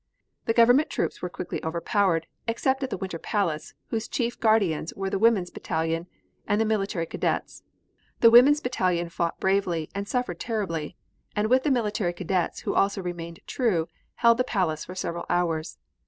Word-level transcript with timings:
The 0.45 0.53
government 0.53 0.89
troops 0.89 1.21
were 1.21 1.29
quickly 1.29 1.63
overpowered, 1.63 2.25
except 2.47 2.81
at 2.81 2.89
the 2.89 2.97
Winter 2.97 3.19
Palace, 3.19 3.75
whose 3.89 4.07
chief 4.07 4.39
guardians 4.39 4.91
were 4.95 5.11
the 5.11 5.19
Woman's 5.19 5.51
Battalion, 5.51 6.07
and 6.47 6.59
the 6.59 6.65
Military 6.65 7.05
Cadets. 7.05 7.61
The 8.21 8.31
Woman's 8.31 8.61
Battalion 8.61 9.09
fought 9.09 9.39
bravely, 9.39 9.91
and 9.93 10.07
suffered 10.07 10.39
terribly, 10.39 10.97
and 11.35 11.51
with 11.51 11.61
the 11.61 11.69
Military 11.69 12.13
Cadets 12.13 12.61
who 12.61 12.73
also 12.73 12.99
remained 13.03 13.41
true, 13.45 13.89
held 14.15 14.39
the 14.39 14.43
Palace 14.43 14.85
for 14.85 14.95
several 14.95 15.27
hours. 15.29 15.77